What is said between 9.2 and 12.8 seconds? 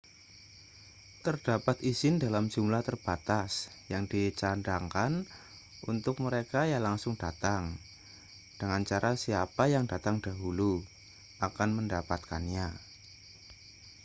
siapa yang datang dahulu akan mendapatkannya